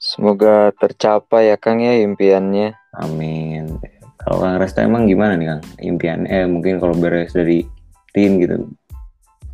Semoga 0.00 0.72
tercapai 0.80 1.52
ya 1.52 1.56
Kang 1.60 1.82
ya 1.84 1.92
impiannya. 2.00 2.72
Amin. 2.96 3.78
Kalau 4.20 4.40
Kang 4.40 4.56
Resta 4.60 4.84
emang 4.84 5.04
gimana 5.04 5.36
nih 5.36 5.48
Kang? 5.52 5.62
Impian 5.80 6.20
eh 6.28 6.44
mungkin 6.48 6.80
kalau 6.80 6.96
beres 6.96 7.36
dari 7.36 7.64
gitu. 8.14 8.70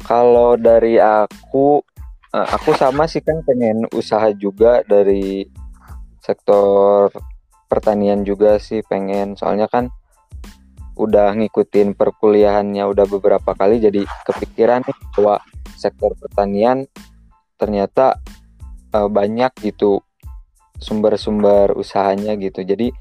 Kalau 0.06 0.54
dari 0.56 1.00
aku, 1.00 1.82
eh, 2.32 2.48
aku 2.52 2.76
sama 2.76 3.10
sih 3.10 3.20
kan 3.20 3.42
pengen 3.42 3.84
usaha 3.92 4.30
juga 4.36 4.84
dari 4.86 5.46
sektor 6.22 7.10
pertanian 7.66 8.22
juga 8.22 8.58
sih 8.62 8.82
pengen. 8.86 9.34
Soalnya 9.34 9.66
kan 9.66 9.90
udah 10.96 11.36
ngikutin 11.36 11.92
perkuliahannya 11.92 12.80
udah 12.88 13.04
beberapa 13.04 13.52
kali 13.52 13.84
jadi 13.84 14.08
kepikiran 14.25 14.80
nih 14.80 14.96
bahwa 15.12 15.36
sektor 15.76 16.16
pertanian 16.16 16.88
ternyata 17.60 18.16
eh, 18.96 19.08
banyak 19.08 19.52
gitu 19.60 20.00
sumber-sumber 20.80 21.72
usahanya 21.76 22.36
gitu. 22.36 22.64
Jadi 22.64 22.92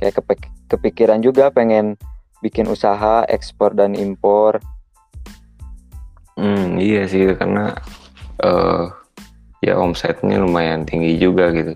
kayak 0.00 0.14
kepik- 0.20 0.52
kepikiran 0.68 1.20
juga 1.20 1.52
pengen 1.52 1.96
bikin 2.42 2.66
usaha 2.68 3.24
ekspor 3.28 3.72
dan 3.76 3.94
impor. 3.94 4.58
Hmm, 6.38 6.80
iya 6.80 7.04
sih 7.06 7.28
karena 7.36 7.76
eh 8.42 8.84
ya 9.62 9.78
omsetnya 9.78 10.42
lumayan 10.42 10.82
tinggi 10.82 11.16
juga 11.20 11.52
gitu. 11.54 11.74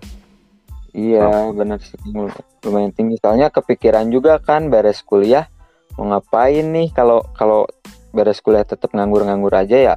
Iya, 0.97 1.53
benar 1.53 1.79
sih. 1.85 2.01
Lumayan 2.65 2.91
tinggi. 2.97 3.21
Soalnya 3.21 3.53
kepikiran 3.53 4.09
juga 4.09 4.41
kan 4.41 4.73
beres 4.73 5.05
kuliah 5.05 5.47
mau 5.97 6.13
ngapain 6.13 6.67
nih 6.77 6.93
kalau 6.93 7.25
kalau 7.33 7.65
beres 8.13 8.45
kuliah 8.45 8.65
tetap 8.65 8.93
nganggur-nganggur 8.93 9.53
aja 9.57 9.77
ya 9.93 9.95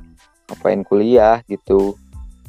ngapain 0.47 0.81
kuliah 0.87 1.43
gitu 1.51 1.99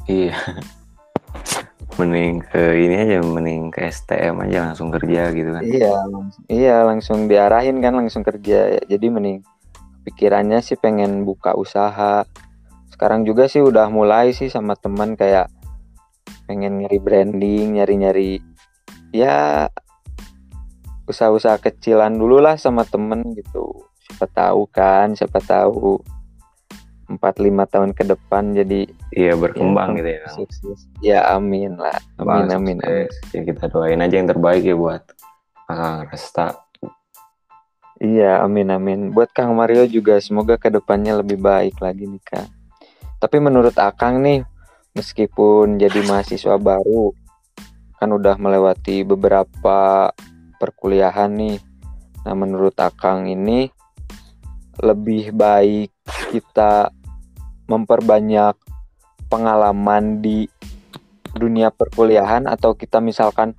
iya 0.07 0.35
mending 1.99 2.39
ke 2.47 2.61
ini 2.79 2.95
aja 2.95 3.19
mending 3.19 3.67
ke 3.67 3.91
STM 3.91 4.47
aja 4.47 4.71
langsung 4.71 4.87
kerja 4.87 5.35
gitu 5.35 5.49
kan 5.51 5.61
iya 5.67 5.91
langsung, 6.07 6.43
iya 6.47 6.75
langsung 6.87 7.19
diarahin 7.27 7.83
kan 7.83 7.93
langsung 7.93 8.23
kerja 8.23 8.79
jadi 8.87 9.05
mending 9.11 9.43
pikirannya 10.05 10.59
sih 10.63 10.77
pengen 10.77 11.23
buka 11.23 11.53
usaha. 11.53 12.25
Sekarang 12.89 13.25
juga 13.25 13.49
sih 13.49 13.61
udah 13.61 13.89
mulai 13.89 14.33
sih 14.33 14.49
sama 14.49 14.77
teman 14.77 15.17
kayak 15.17 15.49
pengen 16.45 16.83
nyari 16.83 16.99
branding 16.99 17.79
nyari-nyari 17.79 18.43
ya 19.15 19.67
usaha-usaha 21.07 21.59
kecilan 21.59 22.15
dulu 22.15 22.43
lah 22.43 22.59
sama 22.59 22.83
temen 22.83 23.35
gitu. 23.35 23.87
Siapa 24.05 24.27
tahu 24.27 24.67
kan 24.67 25.15
siapa 25.15 25.39
tahu 25.39 25.99
empat 27.11 27.43
lima 27.43 27.67
tahun 27.67 27.91
ke 27.91 28.07
depan 28.07 28.55
jadi 28.55 28.87
iya 29.11 29.35
berkembang 29.35 29.95
ya, 29.95 29.97
gitu 29.99 30.09
ya 30.09 30.25
sukses. 30.31 30.79
Ya 31.03 31.19
amin 31.27 31.75
lah. 31.75 31.99
Amin 32.19 32.47
amin, 32.51 32.77
amin. 32.79 33.07
Ya 33.35 33.41
kita 33.43 33.67
doain 33.67 33.99
aja 33.99 34.15
yang 34.15 34.31
terbaik 34.31 34.63
ya 34.63 34.75
buat 34.75 35.03
Kang 35.67 36.07
Resta 36.07 36.70
iya 38.01 38.41
amin 38.41 38.73
amin. 38.73 38.99
Buat 39.13 39.29
Kang 39.37 39.53
Mario 39.53 39.85
juga 39.85 40.17
semoga 40.17 40.57
ke 40.57 40.73
depannya 40.73 41.21
lebih 41.21 41.37
baik 41.37 41.77
lagi 41.77 42.09
nih 42.09 42.23
kang 42.25 42.49
tapi 43.21 43.37
menurut 43.37 43.77
Akang 43.77 44.25
nih 44.25 44.41
meskipun 44.97 45.77
jadi 45.77 46.01
mahasiswa 46.09 46.57
baru 46.57 47.13
kan 48.01 48.09
udah 48.09 48.33
melewati 48.41 49.05
beberapa 49.05 50.09
perkuliahan 50.57 51.29
nih. 51.37 51.61
Nah 52.25 52.33
menurut 52.33 52.73
Akang 52.81 53.29
ini 53.29 53.69
lebih 54.81 55.37
baik 55.37 55.93
kita 56.33 56.89
memperbanyak 57.69 58.57
pengalaman 59.29 60.17
di 60.17 60.49
dunia 61.37 61.69
perkuliahan 61.69 62.49
atau 62.49 62.73
kita 62.73 62.97
misalkan 62.97 63.53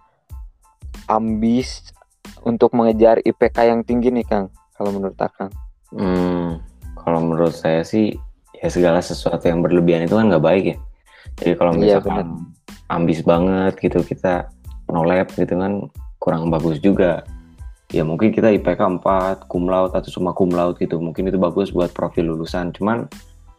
ambis 1.07 1.95
untuk 2.43 2.75
mengejar 2.75 3.23
IPK 3.23 3.57
yang 3.71 3.81
tinggi 3.87 4.11
nih 4.11 4.27
Kang 4.27 4.51
kalau 4.75 4.91
menurut 4.95 5.19
Akang. 5.19 5.51
Hmm, 5.93 6.59
kalau 6.99 7.21
menurut 7.23 7.55
saya 7.55 7.87
sih 7.87 8.17
ya 8.57 8.69
segala 8.71 9.03
sesuatu 9.03 9.47
yang 9.47 9.61
berlebihan 9.61 10.07
itu 10.07 10.15
kan 10.15 10.31
nggak 10.31 10.45
baik 10.45 10.65
ya. 10.75 10.77
Jadi 11.41 11.53
kalau 11.59 11.73
Iya, 11.75 11.99
misalkan 11.99 12.27
ambis 12.93 13.21
banget 13.25 13.75
gitu 13.81 14.05
kita 14.05 14.51
nolep 14.91 15.33
gitu 15.35 15.55
kan 15.57 15.89
kurang 16.21 16.53
bagus 16.53 16.79
juga. 16.79 17.25
Ya 17.93 18.07
mungkin 18.09 18.33
kita 18.33 18.49
IPK 18.49 19.05
4 19.05 19.53
cum 19.53 19.69
laude 19.69 19.93
atau 19.93 20.09
cuma 20.09 20.33
cum 20.33 20.49
laude 20.49 20.81
gitu. 20.81 20.97
Mungkin 20.97 21.29
itu 21.29 21.37
bagus 21.37 21.73
buat 21.73 21.93
profil 21.93 22.33
lulusan. 22.33 22.73
Cuman 22.73 23.05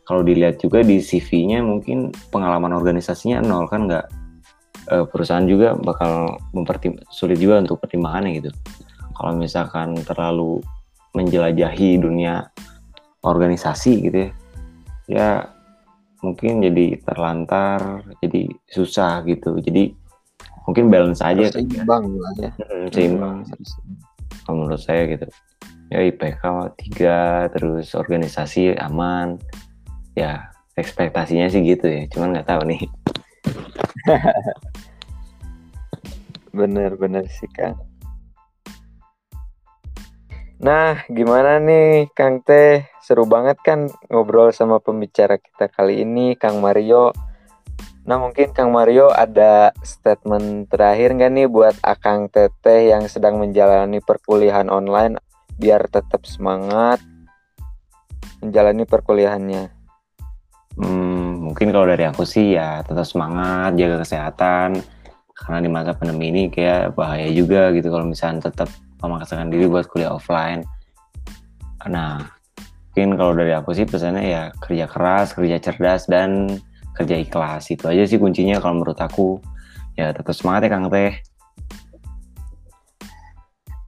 kalau 0.09 0.25
dilihat 0.25 0.59
juga 0.59 0.81
di 0.81 0.99
CV-nya 0.99 1.61
mungkin 1.63 2.11
pengalaman 2.33 2.73
organisasinya 2.73 3.39
nol 3.45 3.69
kan 3.69 3.85
nggak 3.87 4.22
eh, 4.91 5.05
perusahaan 5.07 5.45
juga 5.45 5.77
bakal 5.77 6.39
sulit 7.13 7.39
juga 7.39 7.63
untuk 7.63 7.79
pertimbangannya 7.79 8.43
gitu. 8.43 8.51
Kalau 9.13 9.31
misalkan 9.37 9.95
terlalu 10.03 10.59
menjelajahi 11.13 12.01
dunia 12.01 12.49
organisasi 13.23 13.93
gitu 14.09 14.17
ya 14.27 14.31
ya 15.07 15.29
mungkin 16.23 16.63
jadi 16.63 17.03
terlantar 17.03 18.07
jadi 18.23 18.47
susah 18.71 19.23
gitu. 19.27 19.59
Jadi 19.59 19.91
mungkin 20.63 20.87
balance 20.87 21.19
aja 21.19 21.51
harus 21.51 21.55
seimbang 21.59 22.03
lah 22.15 22.33
ya. 22.39 22.51
Seimbang. 22.91 23.43
kalau 24.43 24.67
menurut 24.67 24.81
saya 24.81 25.07
gitu. 25.07 25.27
Ya 25.91 25.99
IPK 26.03 26.43
3 26.95 27.53
terus 27.53 27.91
organisasi 27.93 28.79
aman. 28.79 29.37
Ya 30.15 30.51
ekspektasinya 30.79 31.51
sih 31.51 31.61
gitu 31.61 31.85
ya. 31.85 32.07
Cuman 32.07 32.39
nggak 32.39 32.47
tahu 32.47 32.63
nih 32.71 32.81
Bener-bener 36.53 37.25
sih 37.33 37.49
Kang. 37.49 37.81
Nah, 40.63 41.03
gimana 41.11 41.59
nih 41.59 42.07
Kang 42.15 42.39
Teh? 42.39 42.87
Seru 43.03 43.27
banget 43.27 43.59
kan 43.59 43.91
ngobrol 44.07 44.55
sama 44.55 44.79
pembicara 44.79 45.35
kita 45.35 45.67
kali 45.67 46.07
ini, 46.07 46.39
Kang 46.39 46.63
Mario. 46.63 47.11
Nah, 48.07 48.15
mungkin 48.15 48.55
Kang 48.55 48.71
Mario 48.71 49.11
ada 49.11 49.75
statement 49.83 50.71
terakhir 50.71 51.17
nggak 51.19 51.31
nih 51.35 51.47
buat 51.51 51.75
Akang 51.83 52.31
Teteh 52.31 52.95
yang 52.95 53.09
sedang 53.11 53.43
menjalani 53.43 53.99
perkuliahan 53.99 54.71
online 54.71 55.19
biar 55.59 55.89
tetap 55.91 56.23
semangat 56.23 57.03
menjalani 58.39 58.83
perkuliahannya. 58.87 59.63
Hmm, 60.79 61.43
mungkin 61.43 61.75
kalau 61.75 61.91
dari 61.91 62.07
aku 62.07 62.23
sih 62.23 62.55
ya 62.55 62.83
tetap 62.87 63.03
semangat 63.03 63.75
jaga 63.75 64.03
kesehatan 64.03 64.79
karena 65.33 65.59
di 65.65 65.69
masa 65.69 65.91
pandemi 65.97 66.29
ini 66.29 66.43
kayak 66.53 66.93
bahaya 66.93 67.27
juga 67.33 67.73
gitu 67.73 67.89
kalau 67.89 68.05
misalnya 68.05 68.53
tetap 68.53 68.69
memaksakan 69.01 69.49
diri 69.49 69.65
buat 69.67 69.89
kuliah 69.89 70.13
offline. 70.13 70.63
Nah, 71.89 72.23
mungkin 72.93 73.19
kalau 73.19 73.33
dari 73.35 73.51
aku 73.51 73.75
sih 73.75 73.83
pesannya 73.83 74.23
ya 74.23 74.43
kerja 74.61 74.85
keras, 74.87 75.35
kerja 75.35 75.57
cerdas 75.59 76.07
dan 76.07 76.47
kerja 76.93 77.17
ikhlas 77.19 77.67
itu 77.73 77.89
aja 77.89 78.05
sih 78.05 78.21
kuncinya 78.21 78.61
kalau 78.61 78.79
menurut 78.79 78.99
aku. 79.01 79.41
Ya 79.93 80.09
tetap 80.13 80.33
semangat 80.33 80.65
ya 80.65 80.71
Kang 80.73 80.89
Teh. 80.89 81.13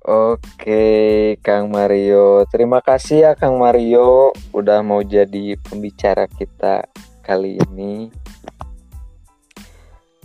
Oke, 0.05 0.85
Kang 1.41 1.73
Mario. 1.73 2.45
Terima 2.45 2.77
kasih 2.77 3.25
ya 3.25 3.31
Kang 3.33 3.57
Mario 3.57 4.37
udah 4.53 4.85
mau 4.85 5.01
jadi 5.01 5.57
pembicara 5.57 6.29
kita 6.29 6.85
kali 7.25 7.57
ini. 7.57 8.13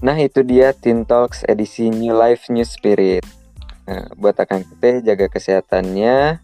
Nah, 0.00 0.16
itu 0.16 0.40
dia 0.40 0.72
Teen 0.72 1.04
Talks 1.04 1.44
edisi 1.44 1.92
New 1.92 2.16
Life 2.16 2.48
New 2.48 2.64
Spirit. 2.64 3.20
Nah, 3.84 4.08
buat 4.16 4.36
Akang 4.40 4.64
kita 4.64 5.04
jaga 5.04 5.28
kesehatannya, 5.28 6.40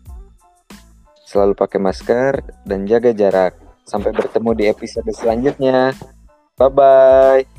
selalu 1.24 1.56
pakai 1.56 1.80
masker 1.80 2.44
dan 2.68 2.84
jaga 2.84 3.16
jarak. 3.16 3.56
Sampai 3.88 4.12
bertemu 4.12 4.50
di 4.52 4.64
episode 4.68 5.08
selanjutnya. 5.14 5.96
Bye 6.58 6.68
bye. 6.72 7.55